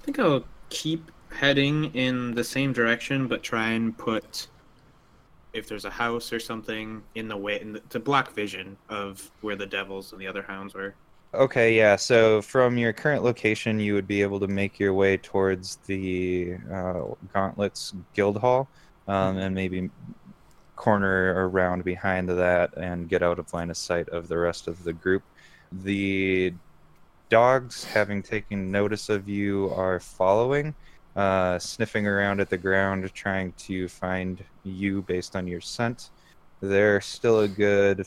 [0.00, 4.48] I think I'll keep heading in the same direction, but try and put,
[5.52, 9.30] if there's a house or something in the way, in the, to block vision of
[9.40, 10.94] where the devils and the other hounds were.
[11.34, 11.96] Okay, yeah.
[11.96, 16.56] So from your current location, you would be able to make your way towards the
[16.70, 18.68] uh, Gauntlets Guild Hall,
[19.08, 19.90] um, and maybe
[20.76, 24.82] corner around behind that and get out of line of sight of the rest of
[24.84, 25.22] the group.
[25.70, 26.54] The
[27.28, 30.74] dogs, having taken notice of you, are following,
[31.16, 36.10] uh, sniffing around at the ground, trying to find you based on your scent.
[36.60, 38.06] They're still a good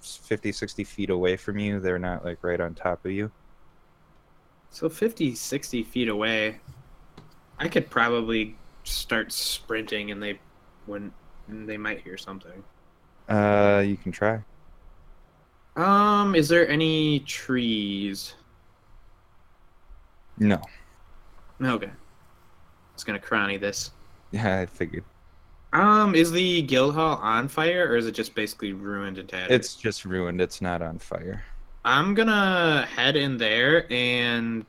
[0.00, 3.30] 50 60 feet away from you they're not like right on top of you
[4.70, 6.60] So 50, 60 feet away,
[7.58, 10.38] I could probably start sprinting and they
[10.86, 11.12] wouldn't,
[11.48, 12.62] they might hear something.
[13.28, 14.40] uh you can try
[15.76, 18.34] Um, is there any trees?
[20.38, 20.60] no
[21.62, 21.86] Okay.
[21.86, 23.90] I was gonna crony this.
[24.30, 25.04] yeah i figured
[25.72, 29.52] Um, is the guild hall on fire or is it just basically ruined and tattered?
[29.52, 31.44] it's just ruined it's not on fire
[31.84, 34.64] I'm gonna head in there and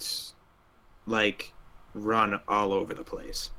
[1.08, 1.52] like
[1.93, 3.50] run all over the place.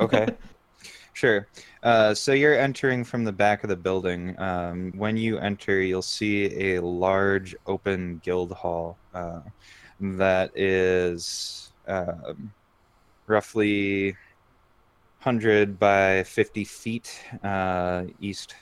[0.00, 0.26] Okay
[1.12, 1.46] sure
[1.82, 6.02] uh, so you're entering from the back of the building um, when you enter you'll
[6.02, 9.40] see a large open guild hall uh,
[10.00, 12.52] that is um,
[13.26, 14.16] roughly
[15.26, 18.54] 100 by 50 feet uh, east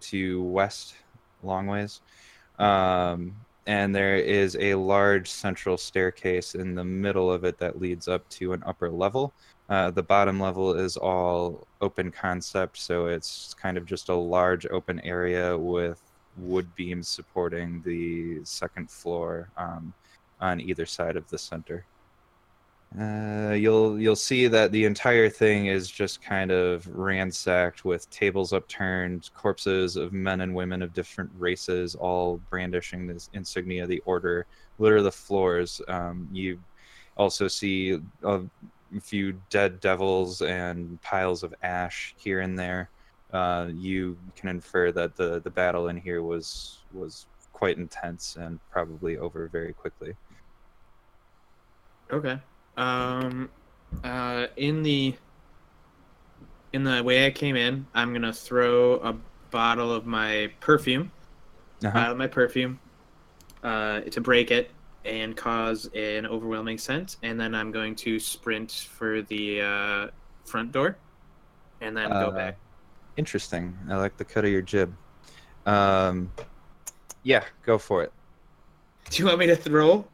[0.00, 0.94] to west,
[1.42, 2.00] long ways.
[2.58, 3.34] Um,
[3.66, 8.28] and there is a large central staircase in the middle of it that leads up
[8.30, 9.32] to an upper level.
[9.72, 14.66] Uh, the bottom level is all open concept, so it's kind of just a large
[14.66, 16.02] open area with
[16.36, 19.94] wood beams supporting the second floor um,
[20.42, 21.86] on either side of the center.
[23.00, 28.52] Uh, you'll you'll see that the entire thing is just kind of ransacked with tables
[28.52, 34.02] upturned, corpses of men and women of different races, all brandishing this insignia, of the
[34.04, 34.44] order,
[34.78, 35.80] litter the floors.
[35.88, 36.58] Um, you
[37.16, 38.40] also see a
[39.00, 42.90] few dead devils and piles of ash here and there.
[43.32, 48.58] Uh, you can infer that the the battle in here was was quite intense and
[48.70, 50.14] probably over very quickly.
[52.12, 52.38] Okay.
[52.76, 53.48] Um,
[54.04, 55.14] uh, in the
[56.72, 59.14] in the way I came in, I'm gonna throw a
[59.50, 61.10] bottle of my perfume,
[61.84, 62.14] Uh-huh.
[62.14, 62.78] my perfume,
[63.62, 64.70] uh, to break it
[65.04, 70.06] and cause an overwhelming scent, and then I'm going to sprint for the uh,
[70.44, 70.96] front door,
[71.80, 72.58] and then go Uh, back.
[73.16, 73.76] Interesting.
[73.90, 74.94] I like the cut of your jib.
[75.66, 76.32] Um,
[77.22, 78.12] yeah, go for it.
[79.10, 80.06] Do you want me to throw?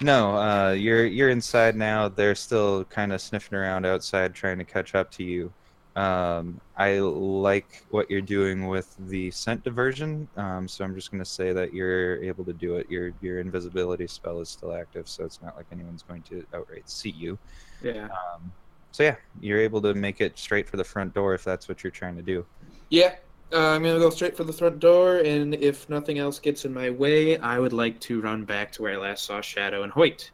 [0.00, 2.08] No, uh, you're you're inside now.
[2.08, 5.52] They're still kind of sniffing around outside, trying to catch up to you.
[5.96, 11.22] Um, I like what you're doing with the scent diversion, um, so I'm just going
[11.22, 12.88] to say that you're able to do it.
[12.90, 16.88] Your your invisibility spell is still active, so it's not like anyone's going to outright
[16.88, 17.38] see you.
[17.82, 18.04] Yeah.
[18.04, 18.52] Um,
[18.92, 21.82] so yeah, you're able to make it straight for the front door if that's what
[21.82, 22.46] you're trying to do.
[22.90, 23.16] Yeah.
[23.52, 26.74] Uh, I'm gonna go straight for the front door, and if nothing else gets in
[26.74, 29.92] my way, I would like to run back to where I last saw Shadow and
[29.92, 30.30] Hoyt.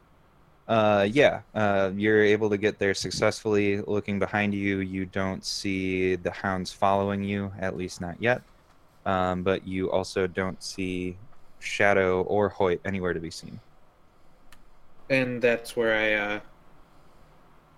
[0.67, 3.81] Uh, yeah, uh, you're able to get there successfully.
[3.81, 8.41] Looking behind you, you don't see the hounds following you, at least not yet.
[9.05, 11.17] Um, but you also don't see
[11.59, 13.59] Shadow or Hoyt anywhere to be seen.
[15.09, 16.39] And that's where I uh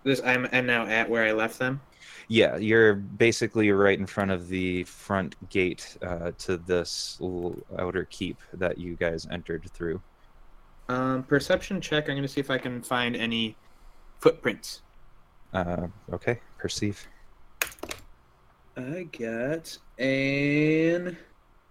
[0.04, 1.82] this I'm I'm now at where I left them.
[2.30, 7.20] Yeah, you're basically right in front of the front gate uh, to this
[7.78, 10.02] outer keep that you guys entered through.
[10.90, 13.56] Um perception check, I'm gonna see if I can find any
[14.20, 14.82] footprints.
[15.54, 17.08] Uh, okay, perceive.
[18.76, 21.18] I got an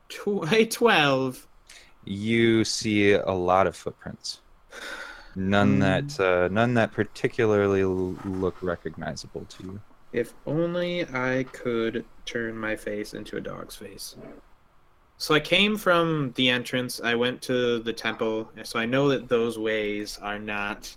[0.09, 1.47] tw- a twelve.
[2.05, 4.41] You see a lot of footprints.
[5.35, 9.81] None that uh, none that particularly look recognizable to you.
[10.13, 14.17] If only I could turn my face into a dog's face.
[15.19, 19.29] So I came from the entrance, I went to the temple, so I know that
[19.29, 20.95] those ways are not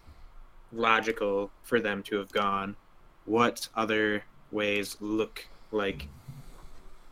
[0.73, 2.75] logical for them to have gone.
[3.25, 6.07] What other ways look like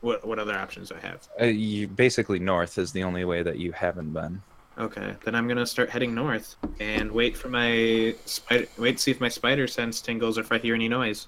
[0.02, 1.28] what what other options do I have?
[1.42, 4.42] Uh, you basically north is the only way that you haven't been.
[4.78, 9.12] Okay, then I'm gonna start heading north and wait for my spider wait to see
[9.12, 11.28] if my spider sense tingles or if I hear any noise.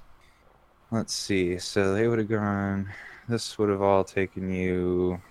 [0.91, 1.57] Let's see.
[1.57, 2.89] So they would have gone.
[3.27, 5.21] This would have all taken you.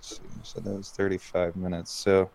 [0.00, 0.22] Let's see.
[0.42, 1.92] So that was 35 minutes.
[1.92, 2.30] So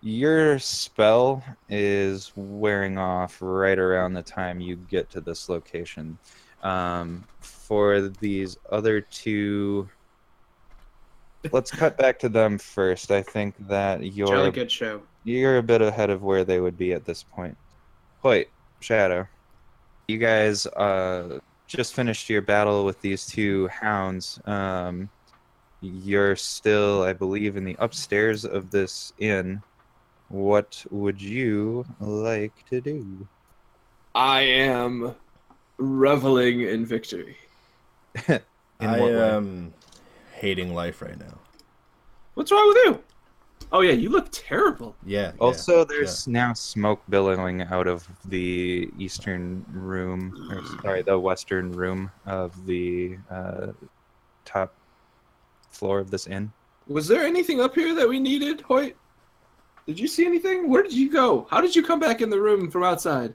[0.00, 6.16] your spell is wearing off right around the time you get to this location.
[6.62, 9.90] Um, for these other two,
[11.52, 13.10] let's cut back to them first.
[13.10, 15.02] I think that you're Jolly good show.
[15.24, 17.58] you're a bit ahead of where they would be at this point.
[18.22, 18.48] Hoyt,
[18.80, 19.28] Shadow,
[20.08, 24.40] you guys uh, just finished your battle with these two hounds.
[24.46, 25.10] Um,
[25.80, 29.62] you're still, I believe, in the upstairs of this inn.
[30.28, 33.26] What would you like to do?
[34.14, 35.14] I am
[35.78, 37.36] reveling in victory.
[38.28, 39.30] In I what way?
[39.30, 39.74] am
[40.34, 41.38] hating life right now.
[42.34, 43.04] What's wrong with you?
[43.72, 44.96] Oh yeah, you look terrible.
[45.04, 45.32] Yeah.
[45.32, 51.72] yeah, Also, there's now smoke billowing out of the eastern room, or sorry, the western
[51.72, 53.76] room of the uh, top
[55.70, 56.52] floor of this inn.
[56.86, 58.96] Was there anything up here that we needed, Hoyt?
[59.86, 60.68] Did you see anything?
[60.68, 61.46] Where did you go?
[61.50, 63.34] How did you come back in the room from outside?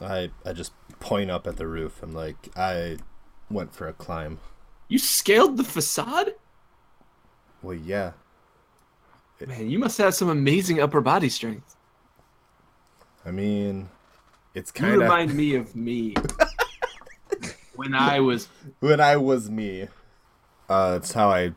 [0.00, 2.02] I I just point up at the roof.
[2.02, 2.96] I'm like, I
[3.50, 4.38] went for a climb.
[4.88, 6.34] You scaled the facade?
[7.62, 8.12] Well, yeah.
[9.46, 11.76] Man, you must have some amazing upper body strength.
[13.24, 13.88] I mean,
[14.54, 16.14] it's kind of You remind me of me
[17.76, 18.48] when I was.
[18.80, 19.88] when I was me.
[20.68, 21.52] Uh, it's how I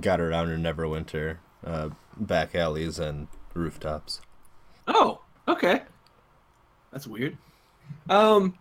[0.00, 4.20] got around in Neverwinter, uh, back alleys and rooftops.
[4.86, 5.82] Oh, Okay.
[6.92, 7.36] That's weird.
[8.08, 8.56] Um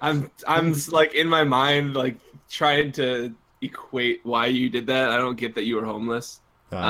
[0.00, 2.16] I'm I'm like in my mind like
[2.50, 5.10] trying to equate why you did that.
[5.10, 6.40] I don't get that you were homeless.
[6.70, 6.82] Um, Uh,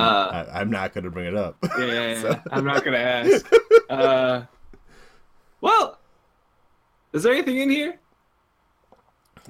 [0.53, 1.57] I, I'm not gonna bring it up.
[1.63, 2.21] Yeah, yeah, yeah.
[2.21, 3.47] So- I'm not gonna ask.
[3.89, 4.43] Uh
[5.61, 5.99] Well,
[7.13, 7.99] is there anything in here?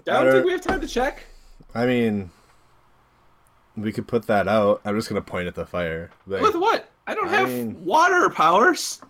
[0.07, 1.25] I I don't don't- think we have time to check.
[1.75, 2.31] I mean,
[3.77, 4.81] we could put that out.
[4.85, 6.11] I'm just gonna point at the fire.
[6.27, 6.89] Like, With what?
[7.07, 9.01] I don't I have mean- water powers.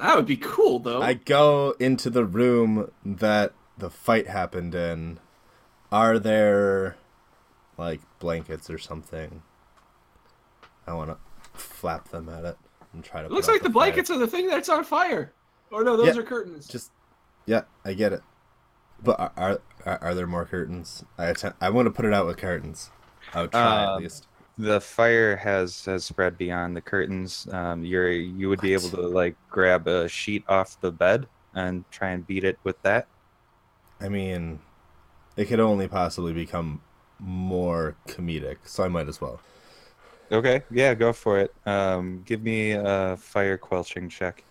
[0.00, 1.02] That would be cool though.
[1.02, 5.18] I go into the room that the fight happened in.
[5.90, 6.96] Are there
[7.76, 9.42] like blankets or something?
[10.86, 11.18] I want to
[11.58, 12.56] flap them at it
[12.92, 13.26] and try to.
[13.26, 13.72] It looks like the fire.
[13.72, 15.32] blankets are the thing that's on fire.
[15.70, 16.22] Or no, those Yeah.
[16.22, 16.66] are curtains.
[16.66, 16.90] Just
[17.46, 18.22] yeah, I get it.
[19.04, 21.04] But are are, are, there more curtains?
[21.18, 22.90] I attempt, I want to put it out with curtains.
[23.34, 24.26] I would try at Um, least.
[24.58, 27.48] The fire has has spread beyond the curtains.
[27.50, 31.84] Um, you're you would be able to like grab a sheet off the bed and
[31.90, 33.06] try and beat it with that.
[34.00, 34.60] I mean,
[35.36, 36.80] it could only possibly become
[37.18, 39.40] more comedic, so I might as well.
[40.30, 41.54] Okay, yeah, go for it.
[41.66, 44.44] Um, give me a fire quelching check.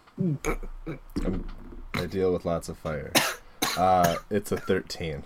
[1.96, 3.12] I deal with lots of fire.
[3.78, 5.24] Uh, it's a 13.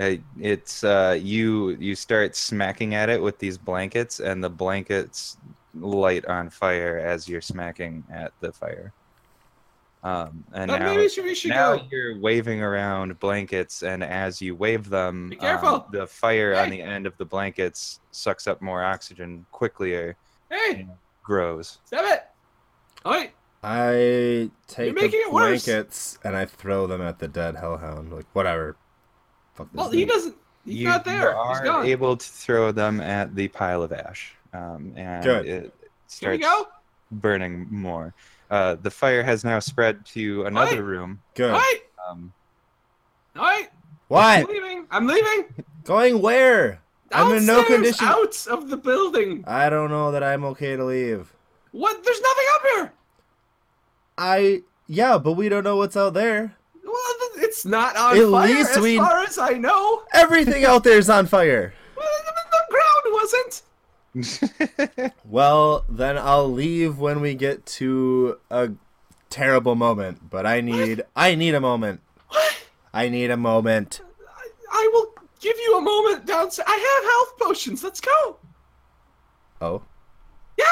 [0.00, 5.36] Uh, it's uh, you you start smacking at it with these blankets, and the blankets
[5.78, 8.92] light on fire as you're smacking at the fire.
[10.02, 11.86] Um, and But now, maybe should- we should now go.
[11.90, 15.68] you're waving around blankets, and as you wave them, Be careful.
[15.68, 20.16] um, the fire on the end of the blankets sucks up more oxygen quickly or
[20.50, 20.86] Hey,
[21.22, 21.78] grows.
[21.86, 22.24] stop it!
[23.06, 23.30] Oh, wait,
[23.64, 25.64] I take You're the it worse.
[25.64, 28.12] blankets and I throw them at the dead hellhound.
[28.12, 28.76] Like, whatever.
[29.54, 29.98] Fuck this well, thing.
[30.00, 30.36] he doesn't.
[30.64, 31.30] He's you, not you there.
[31.48, 31.86] He's are gone.
[31.86, 35.46] able to throw them at the pile of ash, um, and Good.
[35.46, 35.74] it
[36.20, 36.68] Here we starts go.
[37.12, 38.14] burning more.
[38.50, 40.86] Uh, the fire has now spread to another Oi.
[40.86, 41.20] room.
[41.34, 41.50] Good.
[41.52, 42.32] All right, Um,
[43.36, 43.68] all right.
[44.10, 44.86] I'm leaving.
[44.90, 45.44] I'm leaving.
[45.84, 46.80] Going where?
[47.12, 48.06] I'm in no condition.
[48.06, 49.44] Out of the building.
[49.46, 51.32] I don't know that I'm okay to leave.
[51.72, 52.02] What?
[52.04, 52.92] There's nothing up here.
[54.18, 56.54] I yeah, but we don't know what's out there.
[56.84, 56.94] Well,
[57.36, 60.02] it's not on At fire least as we- far as I know.
[60.12, 61.74] Everything out there is on fire.
[61.96, 64.52] Well, the, the ground
[64.92, 65.12] wasn't.
[65.24, 68.70] Well, then I'll leave when we get to a
[69.30, 70.28] terrible moment.
[70.30, 72.00] But I need I need a moment.
[72.28, 72.54] What?
[72.92, 74.00] I need a moment.
[74.28, 76.68] I, I will give you a moment downstairs.
[76.68, 77.82] I have health potions.
[77.82, 78.36] Let's go.
[79.60, 79.82] Oh.
[80.58, 80.64] Yeah.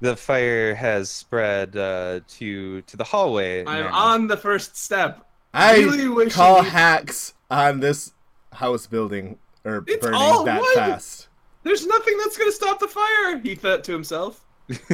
[0.00, 3.64] The fire has spread uh, to to the hallway.
[3.66, 3.94] I'm now.
[3.94, 5.24] on the first step.
[5.54, 8.12] I Really wishing call you- hacks on this
[8.52, 10.74] house building or It's burning all that wood.
[10.74, 11.28] fast.
[11.62, 13.38] There's nothing that's gonna stop the fire.
[13.38, 14.44] He thought to himself.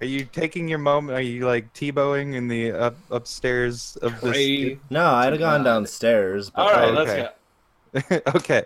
[0.00, 1.18] Are you taking your moment?
[1.18, 4.30] Are you like t-bowing in the up upstairs of this?
[4.30, 4.78] Pray.
[4.90, 5.70] No, I'd have gone God.
[5.70, 8.20] downstairs, but All right, Oh, let's okay.
[8.22, 8.30] go.
[8.38, 8.62] okay,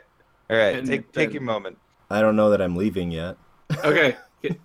[0.51, 0.77] all right.
[0.77, 1.79] And take take your moment.
[2.11, 3.37] I don't know that I'm leaving yet.
[3.85, 4.17] Okay.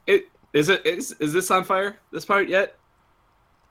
[0.08, 2.00] It, is it is is this on fire?
[2.12, 2.76] This part yet?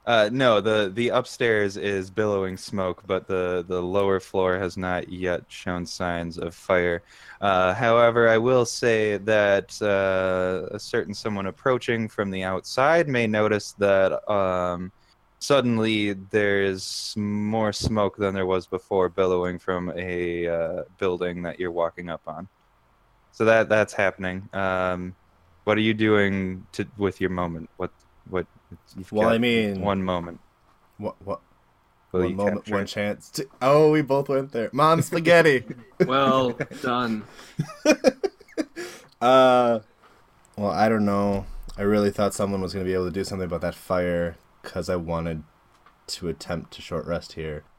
[0.06, 5.08] Uh, no, the the upstairs is billowing smoke, but the the lower floor has not
[5.08, 7.02] yet shown signs of fire.
[7.40, 13.26] Uh, however, I will say that uh, a certain someone approaching from the outside may
[13.26, 14.92] notice that um,
[15.40, 21.72] suddenly there's more smoke than there was before, billowing from a uh, building that you're
[21.72, 22.46] walking up on.
[23.32, 24.48] So that that's happening.
[24.52, 25.16] Um,
[25.66, 27.68] what are you doing to with your moment?
[27.76, 27.90] What
[28.30, 28.46] what?
[28.96, 30.38] You've Well, I mean, one moment.
[30.98, 31.40] what what
[32.12, 32.86] Will one moment, capture one it?
[32.86, 33.30] chance.
[33.30, 34.70] To, oh, we both went there.
[34.72, 35.64] Mom, spaghetti.
[36.06, 37.24] Well done.
[39.20, 39.80] uh,
[40.56, 41.46] well, I don't know.
[41.76, 44.88] I really thought someone was gonna be able to do something about that fire because
[44.88, 45.42] I wanted
[46.06, 47.64] to attempt to short rest here.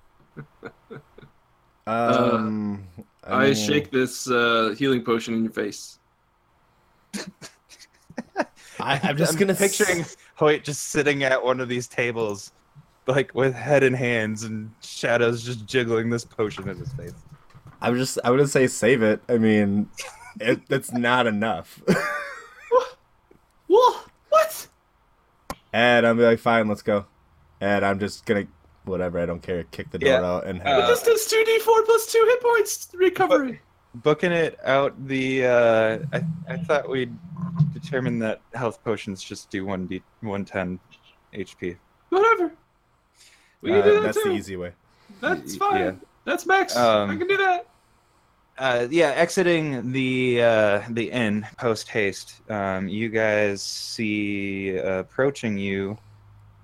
[1.87, 2.85] Um,
[3.23, 5.99] I, mean, shake this uh, healing potion in your face.
[8.87, 12.51] I, I'm just I'm gonna s- picturing Hoyt just sitting at one of these tables,
[13.05, 17.13] like with head in hands and shadows just jiggling this potion in his face.
[17.81, 18.17] I'm just.
[18.23, 19.21] I would say save it.
[19.29, 19.89] I mean,
[20.39, 21.81] it, it's not enough.
[23.67, 23.95] Whoa!
[24.29, 24.67] What?
[25.73, 27.05] and I'm like, fine, let's go.
[27.59, 28.47] And I'm just gonna,
[28.85, 29.19] whatever.
[29.19, 29.63] I don't care.
[29.65, 30.23] Kick the door Yeah.
[30.25, 30.87] out and head Uh, out.
[30.87, 33.61] this does two d four plus two hit points recovery.
[34.03, 35.45] Booking it out the.
[35.45, 37.15] Uh, I I thought we'd
[37.73, 40.79] determine that health potions just do one d one ten
[41.33, 41.77] HP.
[42.09, 42.51] Whatever.
[43.61, 44.29] We can Uh, do that that's too.
[44.29, 44.73] the easy way.
[45.21, 45.79] That's fine.
[45.79, 45.91] yeah.
[46.25, 46.75] That's max.
[46.75, 47.67] Um, I can do that.
[48.57, 55.57] uh, yeah, exiting the uh, the inn post haste, um, you guys see uh, approaching
[55.57, 55.97] you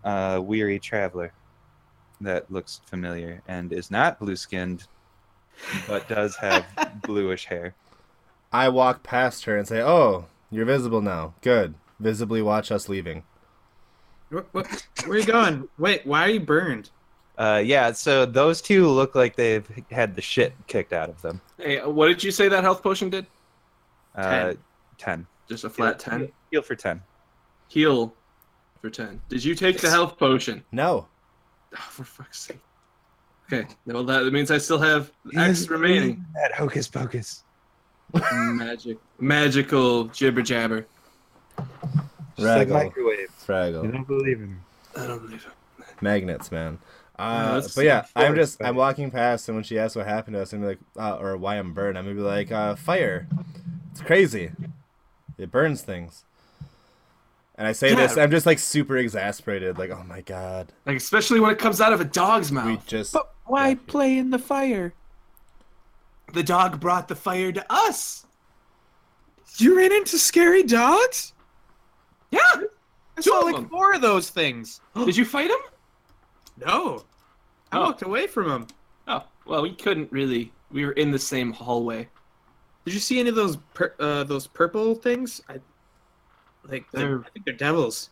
[0.03, 1.31] a weary traveler
[2.21, 4.85] that looks familiar and is not blue skinned,
[5.87, 6.65] but does have
[7.03, 7.75] bluish hair.
[8.51, 11.33] I walk past her and say, "Oh, you're visible now.
[11.41, 11.75] Good.
[11.99, 13.23] Visibly watch us leaving."
[14.29, 15.69] What, what, where are you going?
[15.77, 16.89] Wait, why are you burned?
[17.37, 21.41] Uh, yeah, so those two look like they've had the shit kicked out of them.
[21.57, 23.25] Hey, what did you say that health potion did?
[24.15, 24.53] Uh,
[24.97, 25.25] 10.
[25.47, 26.31] Just a flat ten.
[26.51, 27.01] Heal for 10.
[27.67, 28.13] Heal
[28.81, 29.19] for ten.
[29.29, 30.63] Did you take the health potion?
[30.71, 31.07] No.
[31.75, 32.59] Oh, for fuck's sake.
[33.53, 36.25] Okay, well that means I still have X remaining.
[36.33, 37.43] That hocus pocus.
[38.31, 40.85] Magic, magical jibber jabber.
[41.57, 42.71] Just like Fraggle.
[42.71, 43.29] microwave.
[43.45, 43.91] Fraggle.
[43.91, 44.57] don't believe in me.
[44.97, 45.85] I don't believe it.
[46.01, 46.79] Magnets, man.
[47.17, 48.67] Uh, that's but yeah, I'm just fire.
[48.67, 51.37] I'm walking past, and when she asks what happened to us, I'm like, uh, or
[51.37, 53.27] why I'm burned, I'm gonna be like, uh, fire.
[53.91, 54.51] It's crazy.
[55.37, 56.25] It burns things.
[57.55, 61.39] And I say this, I'm just like super exasperated, like, oh my god, Like especially
[61.39, 62.65] when it comes out of a dog's mouth.
[62.65, 64.93] we just But why play in the fire?
[66.33, 68.25] The dog brought the fire to us.
[69.57, 71.33] You ran into scary dogs?
[72.31, 72.39] Yeah.
[72.45, 73.69] I Two saw of like them.
[73.69, 74.81] four of those things.
[74.95, 75.57] Did you fight him?
[76.65, 77.03] No.
[77.71, 77.81] I Oh.
[77.81, 78.67] walked away from them.
[79.07, 80.51] Oh, well, we couldn't really.
[80.71, 82.07] We were in the same hallway.
[82.85, 85.41] Did you see any of those pur- uh, those purple things?
[85.49, 85.59] I
[86.67, 88.09] like they're, They're- I think they're devils.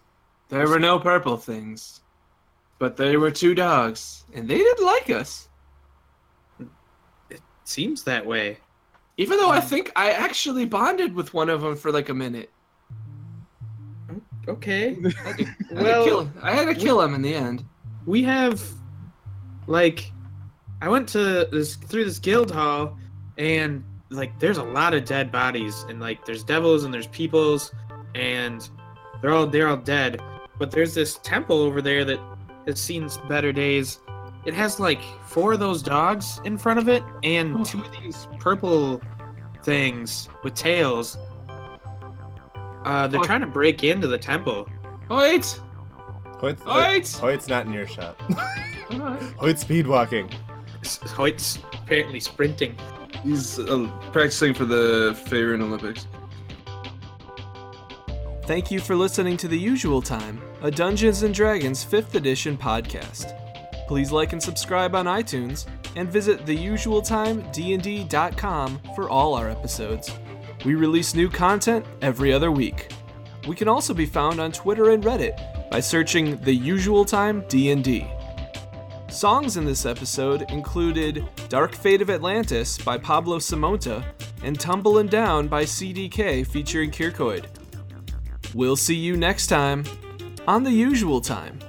[0.50, 2.02] There were no purple things,
[2.82, 5.48] but they were two dogs, and they didn't like us.
[7.30, 8.58] It seems that way.
[9.18, 9.68] Even though I hmm.
[9.68, 12.50] think I actually bonded with one of them for like a minute.
[14.10, 14.18] Hmm,
[14.48, 14.98] okay.
[15.06, 17.36] I had to, I had to Well- kill, I had to kill him in the
[17.36, 17.64] end.
[18.08, 18.60] we have
[19.68, 20.12] like
[20.82, 22.98] I went to this through this guild hall
[23.38, 27.72] and like there's a lot of dead bodies and like there's devils and there's peoples
[28.16, 28.68] and
[29.22, 30.20] they're all they're all dead.
[30.58, 32.20] But there's this temple over there that
[32.68, 34.00] has seen better days.
[34.46, 38.28] It has like four of those dogs in front of it and two of these
[38.40, 39.02] purple
[39.64, 41.18] things with tails.
[42.84, 43.24] Uh, they're Oh.
[43.24, 44.68] trying to break into the temple.
[45.10, 45.60] Wait,
[46.40, 47.06] Hoyt's, wait.
[47.20, 48.20] Hoyt's not in your shot.
[48.92, 49.22] Alright.
[49.38, 50.30] Hoyt's speed walking.
[50.84, 52.76] Hoyt's apparently sprinting.
[53.24, 56.08] He's uh, practicing for the Favorite Olympics.
[58.46, 63.38] Thank you for listening to The Usual Time, a Dungeons and Dragons 5th edition podcast.
[63.88, 70.10] Please like and subscribe on iTunes and visit theusualtimednd.com for all our episodes.
[70.66, 72.92] We release new content every other week.
[73.48, 78.10] We can also be found on Twitter and Reddit by searching The Usual Time D&D.
[79.10, 84.04] Songs in this episode included Dark Fate of Atlantis by Pablo Simonta
[84.44, 87.46] and Tumblin' Down by CDK featuring Kirkoid.
[88.54, 89.86] We'll see you next time
[90.46, 91.60] on The Usual Time.